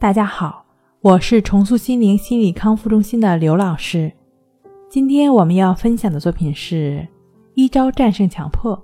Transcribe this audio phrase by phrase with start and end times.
[0.00, 0.64] 大家好，
[1.00, 4.12] 我是重塑心灵心理康复中心的刘老师。
[4.88, 7.04] 今天我们要分享的作品是
[7.54, 8.76] 《一招战胜强迫》。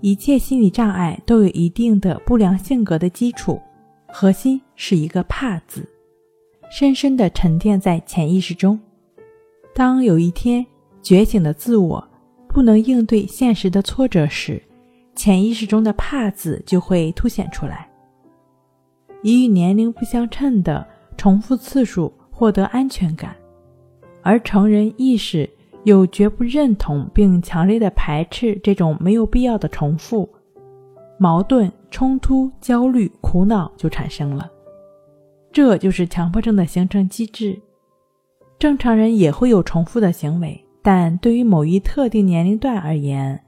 [0.00, 3.60] 一切心理障碍都有一定的不良性格的基础，
[4.06, 5.84] 核心是一个“怕”字，
[6.70, 8.78] 深深的沉淀在潜意识中。
[9.74, 10.64] 当有一天
[11.02, 12.08] 觉醒的自我
[12.46, 14.62] 不能应对现实的挫折时，
[15.16, 17.88] 潜意识中的“怕”字就会凸显出来。
[19.22, 20.86] 以与年龄不相称的
[21.16, 23.36] 重复次数获得安全感，
[24.22, 25.48] 而成人意识
[25.84, 30.28] 又绝不认同并强烈的排斥这种没有必要的重复，
[31.18, 34.50] 矛盾、冲突、焦虑、苦恼就产生了。
[35.52, 37.60] 这就是强迫症的形成机制。
[38.58, 43.40] 正常人也会有重复的行为，但对于某一特定年龄段而言，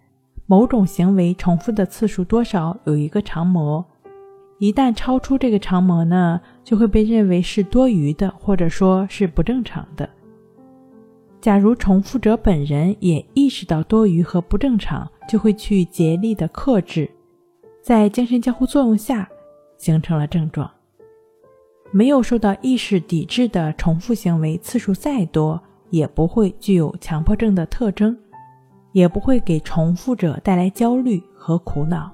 [0.47, 3.85] 某种行为重复的次数多少有一个长模。
[4.65, 10.09] 一旦超出这个长模呢，就会被认为是多余的，或者说是不正常的。
[11.39, 17.11] 假如重复者本人也意识到多余和不正常，就会去竭力的克制，
[17.83, 19.29] 在精神交互作用下
[19.77, 20.71] 形成了症状。
[21.91, 28.17] 没有受到意识抵制的重复行为次数再多，也不会具有强迫症的特征，
[28.93, 32.11] 也不会给重复者带来焦虑和苦恼。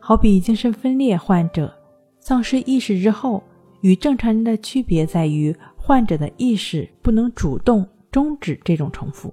[0.00, 1.72] 好比精神分裂患者
[2.18, 3.42] 丧失意识之后，
[3.82, 9.32] 与正常人的区别在于，患者的意识不能主动终止这种重复。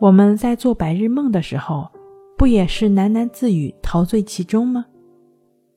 [0.00, 1.88] 我们在做白日梦的时候，
[2.36, 4.84] 不也是喃喃自语、陶醉其中吗？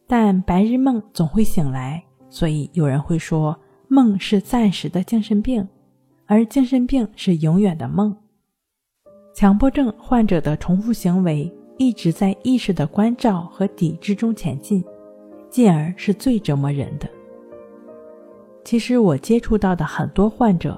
[0.07, 3.57] 但白日梦总会醒来，所以有人会说，
[3.87, 5.65] 梦是暂时的精神病，
[6.25, 8.15] 而精神病是永远的梦。
[9.33, 11.49] 强迫症患者的重复行为。
[11.79, 14.83] 一直在意识的关照和抵制中前进，
[15.49, 17.09] 进而是最折磨人的。
[18.65, 20.77] 其实我接触到的很多患者，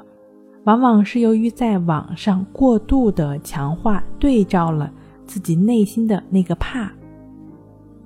[0.65, 4.93] 往往是由于在网上过度的强化对照了
[5.25, 6.93] 自己内心的那个怕。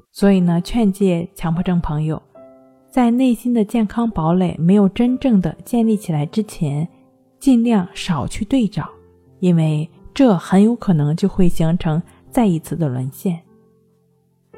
[0.09, 2.19] 所以呢，劝诫强迫症朋友，
[2.89, 6.87] 在内心的健康堡垒没有真正的建立起来之前，
[7.39, 8.89] 尽量少去对照，
[9.41, 12.01] 因为这很有可能就会形成。
[12.35, 13.39] 再一次的沦陷。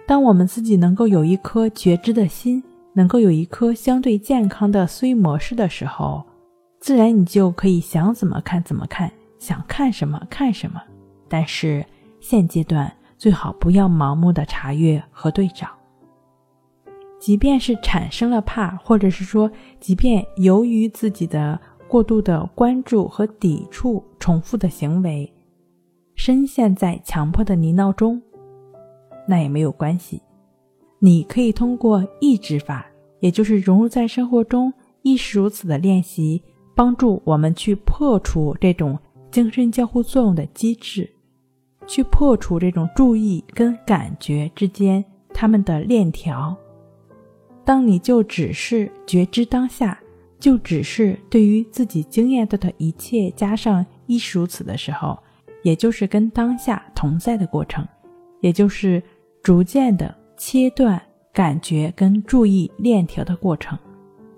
[0.07, 6.25] 当我们自己能够有一颗觉知的心，能够有一颗相对健康的思维模式的时候，
[6.79, 10.81] 自然你就可以想怎么看怎么看，想看什么看什么。
[11.27, 11.85] 但是
[12.19, 15.67] 现阶段最好不要盲目的查阅和对照。
[17.19, 25.31] 即便是产生了怕，或者是说，即便由于自己的过度的关注和抵触重复的行为。
[26.27, 28.21] 深陷在强迫的泥淖中，
[29.25, 30.21] 那也没有关系。
[30.99, 32.85] 你可以通过抑制法，
[33.21, 34.73] 也就是融入在生活中，
[35.03, 36.43] 亦是如此的练习，
[36.75, 38.99] 帮助我们去破除这种
[39.31, 41.09] 精神交互作用的机制，
[41.87, 45.01] 去破除这种注意跟感觉之间
[45.33, 46.53] 他们的链条。
[47.63, 49.97] 当你就只是觉知当下，
[50.41, 55.17] 就只是对于自己经验到的一切加上亦是如此的时候。
[55.67, 57.85] 也就是跟当下同在的过程，
[58.39, 59.03] 也就是
[59.43, 61.01] 逐渐的切断
[61.33, 63.77] 感觉跟注意链条的过程。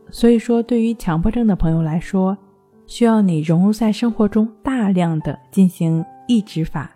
[0.09, 2.35] 所以说，对于强迫症的朋友来说，
[2.87, 6.89] 需要你融入在生活中，大量的进行抑制法，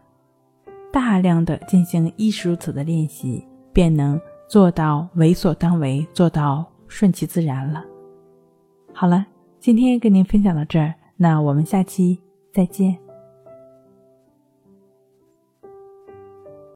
[0.92, 4.20] 大量的进行亦是如此的练习，便能
[4.50, 7.86] 做到为所当为，做到顺其自然了。
[8.92, 9.28] 好了，
[9.60, 12.20] 今天跟您分享到这儿，那我们下期
[12.52, 13.03] 再见。